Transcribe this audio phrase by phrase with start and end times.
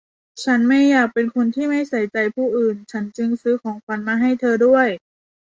[0.43, 4.87] ฉันไม่อยากเป็นคนที่ไม่ใส่ใจผู้อื่น ฉันจึงซื้อของขวัญมาให้เธอด้วย